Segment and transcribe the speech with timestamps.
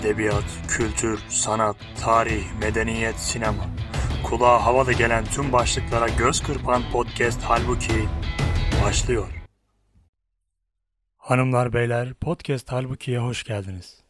[0.00, 3.64] Edebiyat, kültür, sanat, tarih, medeniyet, sinema.
[4.24, 8.08] Kulağa havalı gelen tüm başlıklara göz kırpan podcast Halbuki
[8.84, 9.28] başlıyor.
[11.16, 14.00] Hanımlar beyler podcast Halbuki'ye hoş geldiniz.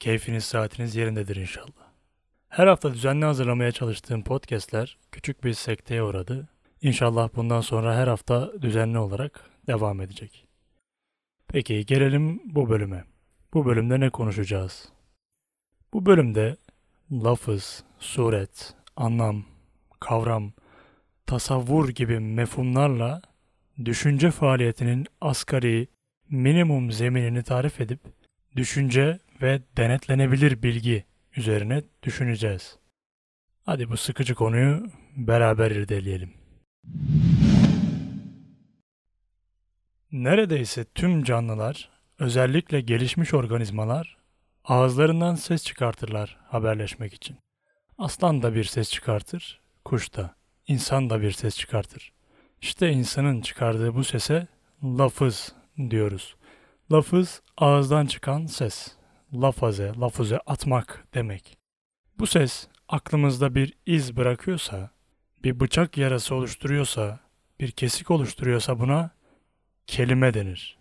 [0.00, 1.84] Keyfiniz saatiniz yerindedir inşallah.
[2.48, 6.48] Her hafta düzenli hazırlamaya çalıştığım podcastler küçük bir sekteye uğradı.
[6.82, 10.46] İnşallah bundan sonra her hafta düzenli olarak devam edecek.
[11.54, 13.04] Peki gelelim bu bölüme.
[13.52, 14.88] Bu bölümde ne konuşacağız?
[15.92, 16.56] Bu bölümde
[17.12, 19.44] lafız, suret, anlam,
[20.00, 20.52] kavram,
[21.26, 23.22] tasavvur gibi mefhumlarla
[23.84, 25.88] düşünce faaliyetinin asgari,
[26.30, 28.00] minimum zeminini tarif edip
[28.56, 31.04] düşünce ve denetlenebilir bilgi
[31.36, 32.78] üzerine düşüneceğiz.
[33.66, 34.86] Hadi bu sıkıcı konuyu
[35.16, 36.30] beraber irdeleyelim.
[40.14, 44.16] Neredeyse tüm canlılar, özellikle gelişmiş organizmalar
[44.64, 47.36] ağızlarından ses çıkartırlar haberleşmek için.
[47.98, 50.34] Aslan da bir ses çıkartır, kuş da,
[50.66, 52.12] insan da bir ses çıkartır.
[52.60, 54.46] İşte insanın çıkardığı bu sese
[54.84, 55.54] lafız
[55.90, 56.36] diyoruz.
[56.92, 58.92] Lafız ağızdan çıkan ses.
[59.32, 61.58] Lafaze, lafuze atmak demek.
[62.18, 64.90] Bu ses aklımızda bir iz bırakıyorsa,
[65.44, 67.20] bir bıçak yarası oluşturuyorsa,
[67.60, 69.10] bir kesik oluşturuyorsa buna
[69.86, 70.78] kelime denir.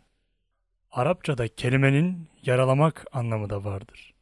[0.92, 4.14] Arapçada kelimenin yaralamak anlamı da vardır.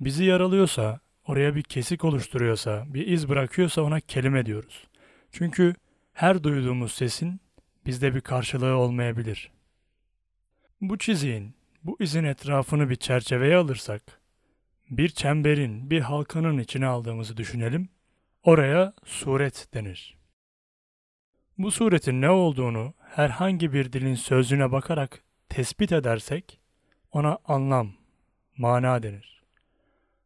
[0.00, 4.86] Bizi yaralıyorsa, oraya bir kesik oluşturuyorsa, bir iz bırakıyorsa ona kelime diyoruz.
[5.32, 5.74] Çünkü
[6.12, 7.40] her duyduğumuz sesin
[7.86, 9.50] bizde bir karşılığı olmayabilir.
[10.80, 14.20] Bu çiziğin, bu izin etrafını bir çerçeveye alırsak,
[14.90, 17.88] bir çemberin, bir halkanın içine aldığımızı düşünelim,
[18.42, 20.16] oraya suret denir.
[21.58, 26.60] Bu suretin ne olduğunu herhangi bir dilin sözlüğüne bakarak tespit edersek
[27.12, 27.92] ona anlam,
[28.56, 29.42] mana denir.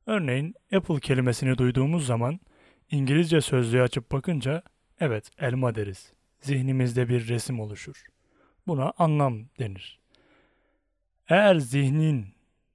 [0.06, 2.40] Örneğin Apple kelimesini duyduğumuz zaman
[2.90, 4.62] İngilizce sözlüğü açıp bakınca
[5.00, 6.12] evet elma deriz.
[6.40, 8.06] Zihnimizde bir resim oluşur.
[8.66, 10.00] Buna anlam denir.
[11.28, 12.26] Eğer zihnin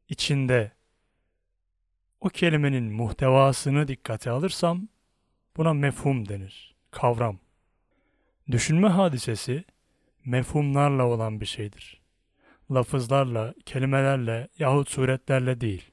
[0.09, 0.71] içinde
[2.21, 4.87] o kelimenin muhtevasını dikkate alırsam
[5.57, 7.39] buna mefhum denir, kavram.
[8.51, 9.65] Düşünme hadisesi
[10.25, 12.01] mefhumlarla olan bir şeydir.
[12.71, 15.91] Lafızlarla, kelimelerle yahut suretlerle değil.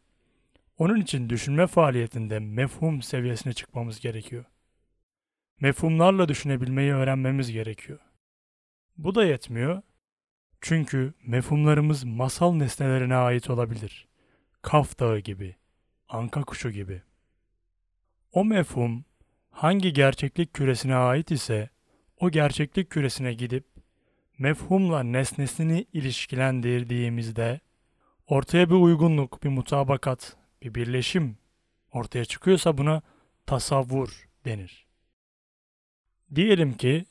[0.78, 4.44] Onun için düşünme faaliyetinde mefhum seviyesine çıkmamız gerekiyor.
[5.60, 7.98] Mefhumlarla düşünebilmeyi öğrenmemiz gerekiyor.
[8.96, 9.82] Bu da yetmiyor.
[10.60, 14.08] Çünkü mefhumlarımız masal nesnelerine ait olabilir.
[14.62, 15.56] Kaf Dağı gibi,
[16.08, 17.02] Anka kuşu gibi.
[18.32, 19.04] O mefhum
[19.50, 21.70] hangi gerçeklik küresine ait ise
[22.20, 23.71] o gerçeklik küresine gidip
[24.42, 27.60] mefhumla nesnesini ilişkilendirdiğimizde
[28.26, 31.36] ortaya bir uygunluk, bir mutabakat, bir birleşim
[31.92, 33.02] ortaya çıkıyorsa buna
[33.46, 34.86] tasavvur denir.
[36.34, 37.04] Diyelim ki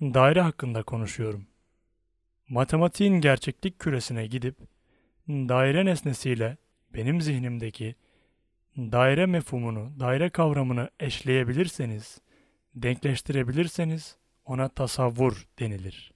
[0.00, 1.46] daire hakkında konuşuyorum.
[2.48, 4.56] Matematiğin gerçeklik küresine gidip
[5.28, 6.56] daire nesnesiyle
[6.94, 7.94] benim zihnimdeki
[8.76, 12.20] daire mefhumunu, daire kavramını eşleyebilirseniz,
[12.74, 16.12] denkleştirebilirseniz ona tasavvur denilir.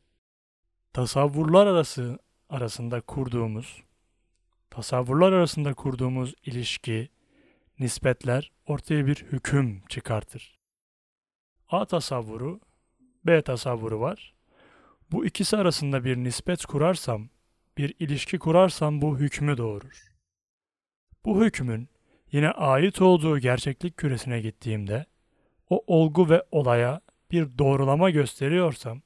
[0.97, 2.19] Tasavvurlar arası
[2.49, 3.83] arasında kurduğumuz
[4.71, 7.09] tasavvurlar arasında kurduğumuz ilişki,
[7.79, 10.59] nispetler ortaya bir hüküm çıkartır.
[11.69, 12.61] A tasavvuru,
[13.27, 14.35] B tasavvuru var.
[15.13, 17.29] Bu ikisi arasında bir nispet kurarsam,
[17.79, 20.13] bir ilişki kurarsam bu hükmü doğurur.
[21.25, 21.89] Bu hükmün
[22.33, 25.07] yine ait olduğu gerçeklik küresine gittiğimde
[25.71, 29.03] o olgu ve olaya bir doğrulama gösteriyorsam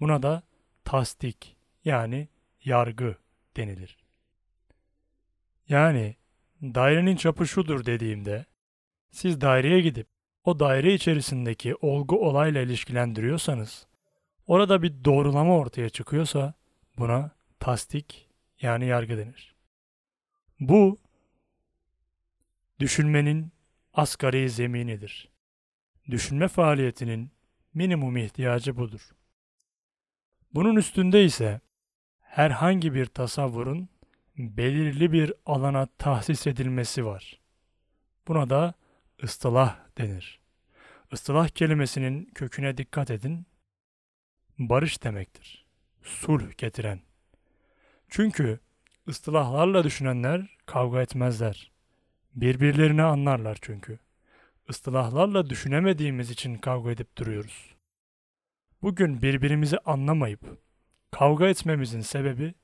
[0.00, 0.49] buna da
[0.84, 2.28] tasdik yani
[2.64, 3.16] yargı
[3.56, 3.96] denilir.
[5.68, 6.16] Yani
[6.62, 8.44] dairenin çapı şudur dediğimde
[9.10, 10.06] siz daireye gidip
[10.44, 13.86] o daire içerisindeki olgu olayla ilişkilendiriyorsanız
[14.46, 16.54] orada bir doğrulama ortaya çıkıyorsa
[16.98, 18.28] buna tasdik
[18.60, 19.54] yani yargı denir.
[20.60, 20.98] Bu
[22.80, 23.52] düşünmenin
[23.94, 25.30] asgari zeminidir.
[26.10, 27.30] Düşünme faaliyetinin
[27.74, 29.00] minimum ihtiyacı budur.
[30.54, 31.60] Bunun üstünde ise
[32.20, 33.88] herhangi bir tasavvurun
[34.38, 37.40] belirli bir alana tahsis edilmesi var.
[38.28, 38.74] Buna da
[39.24, 40.40] ıstılah denir.
[41.12, 43.46] Istılah kelimesinin köküne dikkat edin.
[44.58, 45.66] Barış demektir.
[46.02, 47.00] Sulh getiren.
[48.08, 48.60] Çünkü
[49.08, 51.70] ıstılahlarla düşünenler kavga etmezler.
[52.34, 53.98] Birbirlerini anlarlar çünkü.
[54.68, 57.69] Istılahlarla düşünemediğimiz için kavga edip duruyoruz.
[58.82, 60.40] Bugün birbirimizi anlamayıp
[61.10, 62.54] kavga etmemizin sebebi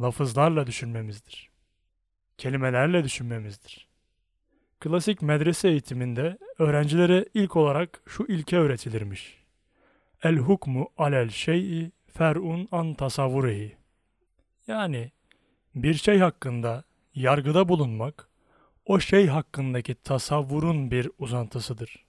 [0.00, 1.50] lafızlarla düşünmemizdir.
[2.38, 3.88] Kelimelerle düşünmemizdir.
[4.80, 9.44] Klasik medrese eğitiminde öğrencilere ilk olarak şu ilke öğretilirmiş.
[10.22, 13.76] El hukmu alel şey'i fer'un an tasavvurehi.
[14.66, 15.12] Yani
[15.74, 16.84] bir şey hakkında
[17.14, 18.28] yargıda bulunmak,
[18.86, 22.04] o şey hakkındaki tasavvurun bir uzantısıdır.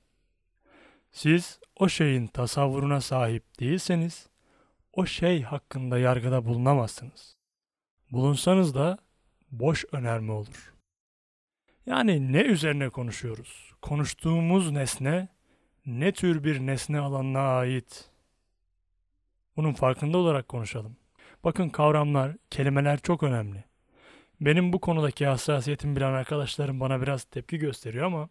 [1.11, 4.27] Siz o şeyin tasavvuruna sahip değilseniz,
[4.94, 7.38] o şey hakkında yargıda bulunamazsınız.
[8.12, 8.98] Bulunsanız da
[9.51, 10.74] boş önerme olur.
[11.86, 13.74] Yani ne üzerine konuşuyoruz?
[13.81, 15.27] Konuştuğumuz nesne
[15.86, 18.10] ne tür bir nesne alanına ait?
[19.57, 20.98] Bunun farkında olarak konuşalım.
[21.44, 23.63] Bakın kavramlar, kelimeler çok önemli.
[24.42, 28.30] Benim bu konudaki hassasiyetim bilen arkadaşlarım bana biraz tepki gösteriyor ama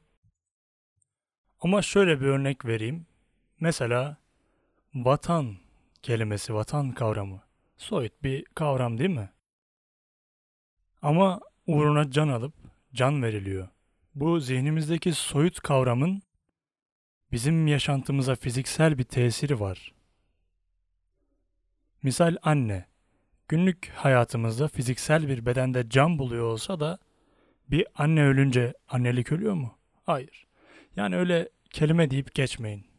[1.60, 3.06] ama şöyle bir örnek vereyim.
[3.60, 4.16] Mesela
[4.94, 5.56] vatan
[6.02, 7.42] kelimesi, vatan kavramı.
[7.76, 9.30] Soyut bir kavram değil mi?
[11.02, 12.54] Ama uğruna can alıp
[12.94, 13.68] can veriliyor.
[14.14, 16.22] Bu zihnimizdeki soyut kavramın
[17.32, 19.94] bizim yaşantımıza fiziksel bir tesiri var.
[22.02, 22.86] Misal anne,
[23.48, 26.98] günlük hayatımızda fiziksel bir bedende can buluyor olsa da
[27.70, 29.78] bir anne ölünce annelik ölüyor mu?
[30.06, 30.46] Hayır.
[30.96, 32.93] Yani öyle kelime deyip geçmeyin.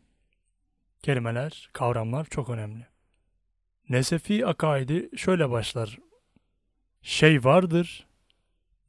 [1.06, 2.88] Kelimeler, kavramlar çok önemli.
[3.90, 6.00] Nesefi akaidi şöyle başlar.
[7.02, 8.08] Şey vardır,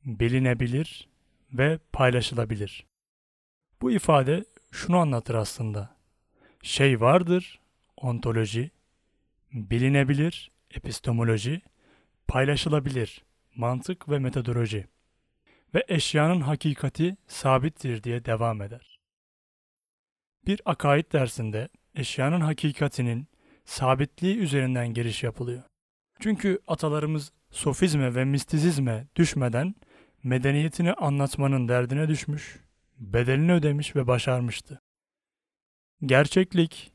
[0.04, 1.08] bilinebilir
[1.52, 2.86] ve paylaşılabilir.
[3.80, 5.96] Bu ifade şunu anlatır aslında.
[6.62, 7.60] Şey vardır,
[7.96, 8.70] ontoloji,
[9.52, 11.62] bilinebilir, epistemoloji,
[12.28, 13.24] paylaşılabilir,
[13.56, 14.86] mantık ve metodoloji
[15.74, 18.98] ve eşyanın hakikati sabittir diye devam eder.
[20.46, 23.28] Bir akaid dersinde eşyanın hakikatinin
[23.64, 25.62] sabitliği üzerinden giriş yapılıyor.
[26.20, 29.74] Çünkü atalarımız sofizme ve mistizizme düşmeden
[30.22, 32.60] medeniyetini anlatmanın derdine düşmüş,
[32.98, 34.80] bedelini ödemiş ve başarmıştı.
[36.02, 36.92] Gerçeklik,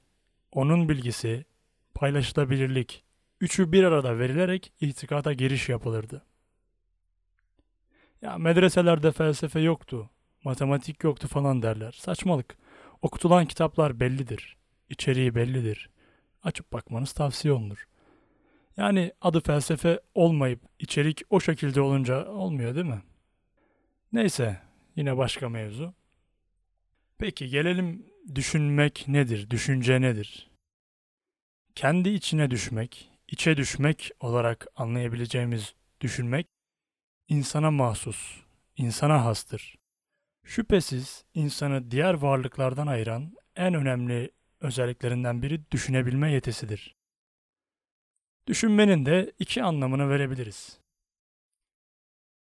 [0.51, 1.45] onun bilgisi,
[1.93, 3.03] paylaşılabilirlik,
[3.41, 6.25] üçü bir arada verilerek itikada giriş yapılırdı.
[8.21, 10.09] Ya medreselerde felsefe yoktu,
[10.43, 11.91] matematik yoktu falan derler.
[11.91, 12.57] Saçmalık.
[13.01, 14.60] Okutulan kitaplar bellidir.
[14.91, 15.89] İçeriği bellidir.
[16.43, 17.87] Açıp bakmanız tavsiye olunur.
[18.77, 23.01] Yani adı felsefe olmayıp içerik o şekilde olunca olmuyor değil mi?
[24.13, 24.61] Neyse,
[24.95, 25.93] yine başka mevzu.
[27.17, 28.05] Peki gelelim
[28.35, 30.49] düşünmek nedir, düşünce nedir?
[31.75, 36.47] Kendi içine düşmek, içe düşmek olarak anlayabileceğimiz düşünmek
[37.27, 38.41] insana mahsus,
[38.77, 39.75] insana hastır.
[40.43, 46.95] Şüphesiz insanı diğer varlıklardan ayıran en önemli özelliklerinden biri düşünebilme yetisidir.
[48.47, 50.79] Düşünmenin de iki anlamını verebiliriz.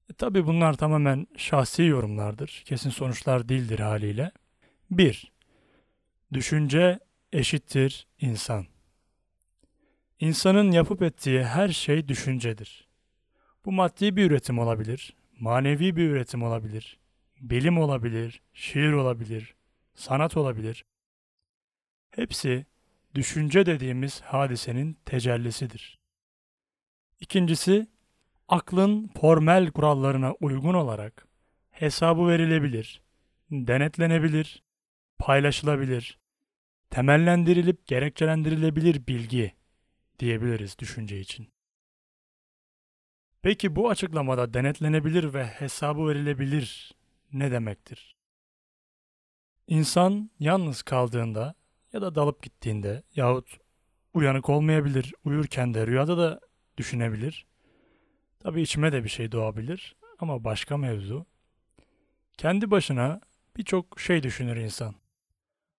[0.09, 4.31] E, Tabi bunlar tamamen şahsi yorumlardır, kesin sonuçlar değildir haliyle.
[4.91, 5.31] 1.
[6.33, 6.99] Düşünce
[7.31, 8.65] eşittir insan.
[10.19, 12.87] İnsanın yapıp ettiği her şey düşüncedir.
[13.65, 16.99] Bu maddi bir üretim olabilir, manevi bir üretim olabilir,
[17.41, 19.55] bilim olabilir, şiir olabilir,
[19.95, 20.85] sanat olabilir.
[22.17, 22.65] Hepsi
[23.15, 25.99] düşünce dediğimiz hadisenin tecellisidir.
[27.19, 27.87] İkincisi,
[28.47, 31.27] aklın formel kurallarına uygun olarak
[31.71, 33.01] hesabı verilebilir,
[33.51, 34.63] denetlenebilir,
[35.19, 36.19] paylaşılabilir,
[36.89, 39.53] temellendirilip gerekçelendirilebilir bilgi
[40.19, 41.47] diyebiliriz düşünce için.
[43.41, 46.91] Peki bu açıklamada denetlenebilir ve hesabı verilebilir
[47.33, 48.15] ne demektir?
[49.67, 51.55] İnsan yalnız kaldığında
[51.97, 53.57] ya da dalıp gittiğinde yahut
[54.13, 56.39] uyanık olmayabilir, uyurken de rüyada da
[56.77, 57.45] düşünebilir.
[58.39, 61.25] Tabii içime de bir şey doğabilir ama başka mevzu.
[62.37, 63.21] Kendi başına
[63.57, 64.95] birçok şey düşünür insan.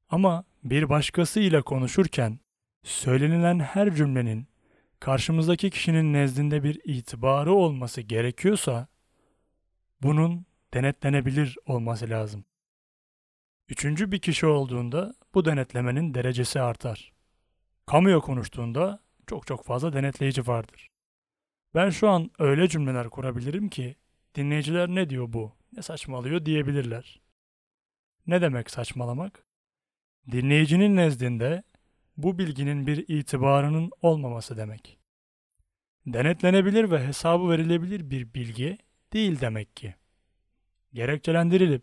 [0.08, 2.40] Ama bir başkasıyla konuşurken
[2.82, 4.48] söylenilen her cümlenin
[5.00, 8.86] karşımızdaki kişinin nezdinde bir itibarı olması gerekiyorsa
[10.02, 12.44] bunun denetlenebilir olması lazım.
[13.68, 17.12] Üçüncü bir kişi olduğunda bu denetlemenin derecesi artar.
[17.86, 20.90] Kamuya konuştuğunda çok çok fazla denetleyici vardır.
[21.74, 23.96] Ben şu an öyle cümleler kurabilirim ki
[24.34, 27.20] dinleyiciler ne diyor bu, ne saçmalıyor diyebilirler.
[28.26, 29.44] Ne demek saçmalamak?
[30.30, 31.62] Dinleyicinin nezdinde
[32.16, 34.98] bu bilginin bir itibarının olmaması demek.
[36.06, 38.78] Denetlenebilir ve hesabı verilebilir bir bilgi
[39.12, 39.94] değil demek ki.
[40.92, 41.82] Gerekçelendirilip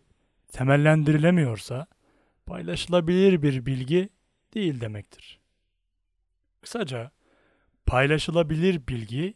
[0.52, 1.86] temellendirilemiyorsa
[2.46, 4.08] paylaşılabilir bir bilgi
[4.54, 5.40] değil demektir.
[6.60, 7.10] Kısaca
[7.86, 9.34] paylaşılabilir bilgi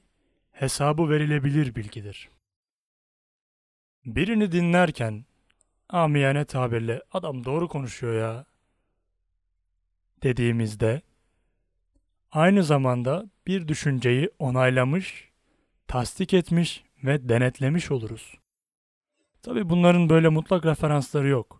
[0.52, 2.28] hesabı verilebilir bilgidir.
[4.06, 5.24] Birini dinlerken
[5.88, 8.46] amiyane tabirle adam doğru konuşuyor ya
[10.22, 11.02] dediğimizde
[12.32, 15.30] aynı zamanda bir düşünceyi onaylamış,
[15.86, 18.38] tasdik etmiş ve denetlemiş oluruz.
[19.42, 21.59] Tabi bunların böyle mutlak referansları yok.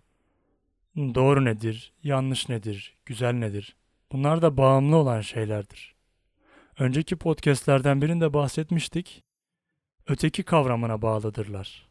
[0.97, 3.76] Doğru nedir, yanlış nedir, güzel nedir?
[4.12, 5.94] Bunlar da bağımlı olan şeylerdir.
[6.78, 9.25] Önceki podcastlerden birinde bahsetmiştik.
[10.06, 11.88] Öteki kavramına bağlıdırlar.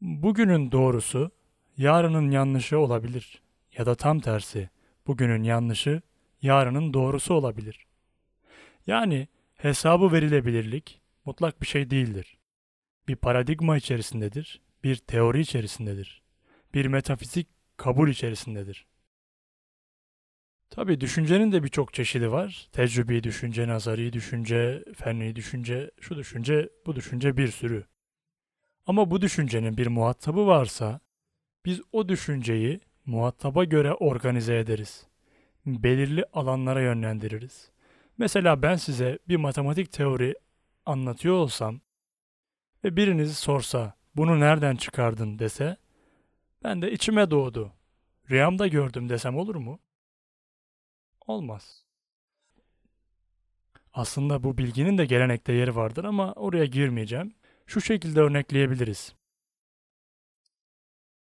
[0.00, 1.30] Bugünün doğrusu
[1.76, 3.42] yarının yanlışı olabilir
[3.78, 4.70] ya da tam tersi
[5.06, 6.02] bugünün yanlışı
[6.42, 7.86] yarının doğrusu olabilir.
[8.86, 12.38] Yani hesabı verilebilirlik mutlak bir şey değildir.
[13.08, 16.22] Bir paradigma içerisindedir, bir teori içerisindedir,
[16.74, 18.86] bir metafizik kabul içerisindedir.
[20.70, 22.68] Tabi düşüncenin de birçok çeşidi var.
[22.72, 27.84] Tecrübi düşünce, nazari düşünce, fenli düşünce, şu düşünce, bu düşünce bir sürü.
[28.86, 31.00] Ama bu düşüncenin bir muhatabı varsa
[31.64, 35.06] biz o düşünceyi muhataba göre organize ederiz.
[35.66, 37.70] Belirli alanlara yönlendiririz.
[38.18, 40.34] Mesela ben size bir matematik teori
[40.86, 41.80] anlatıyor olsam
[42.84, 45.76] ve biriniz sorsa bunu nereden çıkardın dese
[46.64, 47.72] ben de içime doğdu.
[48.30, 49.80] Rüyamda gördüm desem olur mu?
[51.26, 51.84] Olmaz.
[53.92, 57.34] Aslında bu bilginin de gelenekte yeri vardır ama oraya girmeyeceğim.
[57.66, 59.14] Şu şekilde örnekleyebiliriz.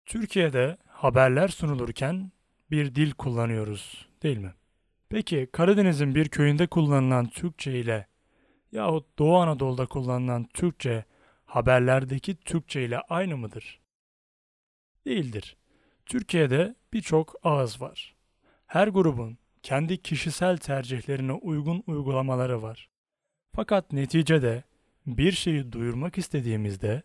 [0.06, 2.32] Türkiye'de haberler sunulurken
[2.72, 4.54] bir dil kullanıyoruz, değil mi?
[5.10, 8.08] Peki Karadeniz'in bir köyünde kullanılan Türkçe ile
[8.72, 11.06] yahut Doğu Anadolu'da kullanılan Türkçe
[11.46, 13.83] haberlerdeki Türkçe ile aynı mıdır?
[15.06, 15.58] Değildir.
[16.06, 18.16] Türkiye'de birçok ağız var.
[18.66, 22.90] Her grubun kendi kişisel tercihlerine uygun uygulamaları var.
[23.56, 24.64] Fakat neticede
[25.06, 27.04] bir şeyi duyurmak istediğimizde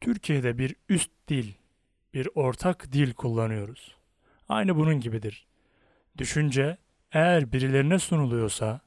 [0.00, 1.52] Türkiye'de bir üst dil,
[2.14, 3.96] bir ortak dil kullanıyoruz.
[4.48, 5.46] Aynı bunun gibidir.
[6.18, 6.78] Düşünce
[7.12, 8.80] eğer birilerine sunuluyorsa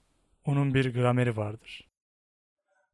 [0.45, 1.87] onun bir grameri vardır.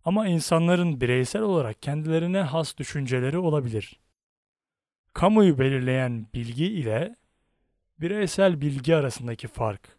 [0.05, 3.99] Ama insanların bireysel olarak kendilerine has düşünceleri olabilir.
[5.17, 7.15] Kamuyu belirleyen bilgi ile
[8.01, 9.97] bireysel bilgi arasındaki fark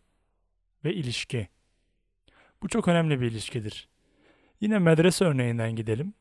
[0.84, 1.48] ve ilişki.
[2.62, 3.88] Bu çok önemli bir ilişkidir.
[4.60, 6.14] Yine medrese örneğinden gidelim.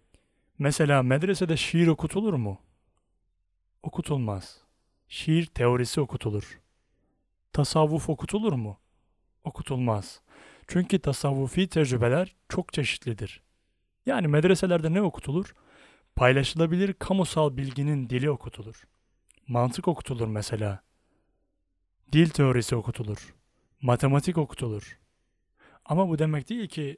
[0.60, 2.62] Mesela medresede şiir okutulur mu?
[3.84, 4.62] Okutulmaz.
[5.08, 6.60] Şiir teorisi okutulur.
[7.54, 8.80] Tasavvuf okutulur mu?
[9.44, 10.22] Okutulmaz.
[10.68, 13.42] Çünkü tasavvufi tecrübeler çok çeşitlidir.
[14.06, 15.54] Yani medreselerde ne okutulur?
[16.18, 18.88] Paylaşılabilir kamusal bilginin dili okutulur.
[19.48, 20.84] Mantık okutulur mesela.
[22.12, 23.36] Dil teorisi okutulur.
[23.82, 25.00] Matematik okutulur.
[25.86, 26.98] Ama bu demek değil ki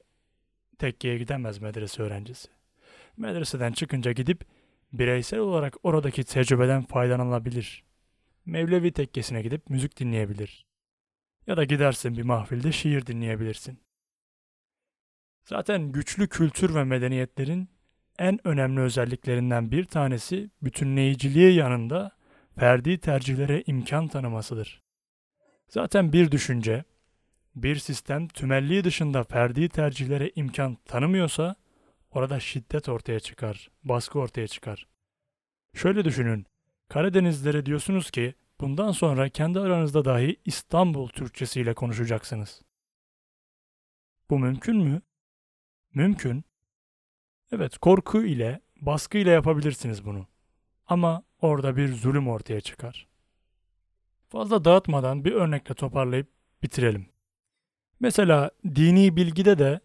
[0.78, 2.48] tekkeye gidemez medrese öğrencisi.
[3.18, 4.46] Medreseden çıkınca gidip
[4.94, 7.84] bireysel olarak oradaki tecrübeden faydalanabilir.
[8.46, 10.66] Mevlevi tekkesine gidip müzik dinleyebilir.
[11.48, 13.80] Ya da gidersin bir mahfilde şiir dinleyebilirsin.
[15.44, 17.79] Zaten güçlü kültür ve medeniyetlerin
[18.20, 22.12] en önemli özelliklerinden bir tanesi bütünleyiciliği yanında
[22.60, 24.82] ferdi tercihlere imkan tanımasıdır.
[25.70, 26.84] Zaten bir düşünce,
[27.56, 31.56] bir sistem tümelliği dışında ferdi tercihlere imkan tanımıyorsa
[32.12, 34.88] orada şiddet ortaya çıkar, baskı ortaya çıkar.
[35.74, 36.46] Şöyle düşünün,
[36.90, 42.62] Karadenizlere diyorsunuz ki bundan sonra kendi aranızda dahi İstanbul Türkçesiyle konuşacaksınız.
[44.30, 45.02] Bu mümkün mü?
[45.94, 46.44] Mümkün.
[47.52, 50.28] Evet, korku ile, baskı ile yapabilirsiniz bunu.
[50.88, 53.08] Ama orada bir zulüm ortaya çıkar.
[54.30, 56.28] Fazla dağıtmadan bir örnekle toparlayıp
[56.64, 57.10] bitirelim.
[58.00, 59.80] Mesela dini bilgide de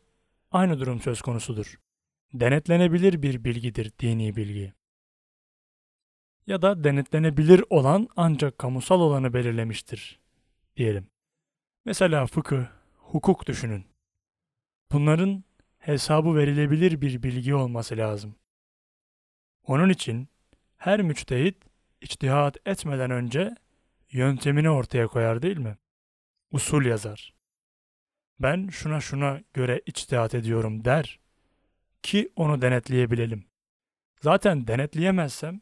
[0.53, 1.79] aynı durum söz konusudur.
[2.33, 4.73] Denetlenebilir bir bilgidir dini bilgi.
[6.47, 10.21] Ya da denetlenebilir olan ancak kamusal olanı belirlemiştir
[10.77, 11.07] diyelim.
[11.85, 12.65] Mesela fıkıh,
[12.97, 13.85] hukuk düşünün.
[14.93, 15.45] Bunların
[15.87, 18.37] hesabı verilebilir bir bilgi olması lazım.
[19.67, 20.29] Onun için
[20.77, 21.57] her müçtehit
[22.01, 23.55] içtihat etmeden önce
[24.11, 25.77] yöntemini ortaya koyar değil mi?
[26.51, 27.35] Usul yazar.
[28.41, 31.21] Ben şuna şuna göre içtihat ediyorum der
[32.03, 33.45] ki onu denetleyebilelim.
[34.21, 35.61] Zaten denetleyemezsem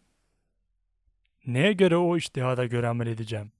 [1.46, 3.52] neye göre o içtihada göre amel edeceğim?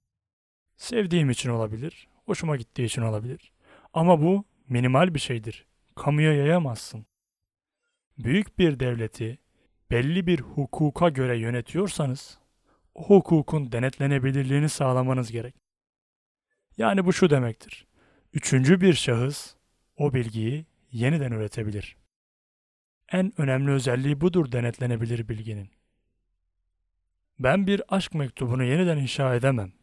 [0.75, 3.51] Sevdiğim için olabilir, hoşuma gittiği için olabilir.
[3.93, 5.72] Ama bu minimal bir şeydir.
[5.95, 7.05] Kamuya yayamazsın.
[8.17, 9.39] Büyük bir devleti
[9.91, 12.39] belli bir hukuka göre yönetiyorsanız
[12.95, 15.55] o hukukun denetlenebilirliğini sağlamanız gerek.
[16.77, 17.87] Yani bu şu demektir.
[18.33, 19.55] Üçüncü bir şahıs
[19.97, 21.97] o bilgiyi yeniden üretebilir.
[23.11, 25.69] En önemli özelliği budur denetlenebilir bilginin.
[27.39, 29.73] Ben bir aşk mektubunu yeniden inşa edemem.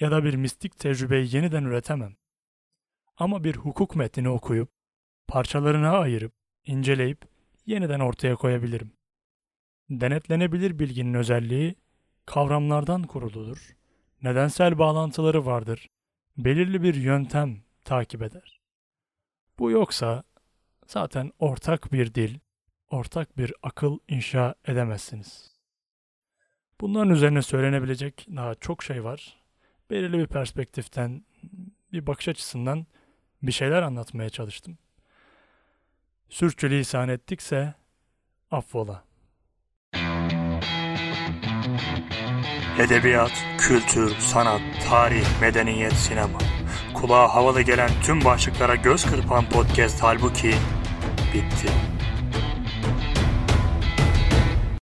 [0.00, 2.16] Ya da bir mistik tecrübeyi yeniden üretemem.
[3.16, 4.70] Ama bir hukuk metnini okuyup,
[5.28, 6.32] parçalarına ayırıp,
[6.64, 7.24] inceleyip,
[7.66, 8.92] yeniden ortaya koyabilirim.
[9.90, 11.74] Denetlenebilir bilginin özelliği,
[12.26, 13.76] kavramlardan kuruludur,
[14.22, 15.88] nedensel bağlantıları vardır,
[16.38, 18.60] belirli bir yöntem takip eder.
[19.58, 20.22] Bu yoksa
[20.86, 22.38] zaten ortak bir dil,
[22.90, 25.50] ortak bir akıl inşa edemezsiniz.
[26.80, 29.40] Bunların üzerine söylenebilecek daha çok şey var.
[29.90, 31.24] Belirli bir perspektiften,
[31.92, 32.86] bir bakış açısından
[33.42, 34.78] bir şeyler anlatmaya çalıştım.
[36.30, 37.74] Sürçülisan ettikse
[38.50, 39.04] affola.
[42.78, 46.38] Edebiyat, kültür, sanat, tarih, medeniyet, sinema.
[46.94, 50.54] Kulağa havalı gelen tüm başlıklara göz kırpan podcast halbuki
[51.34, 51.89] bitti.